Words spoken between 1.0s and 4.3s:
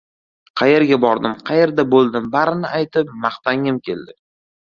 bordim, qayerda bo‘ldim, barini aytib, maqtangim keldi.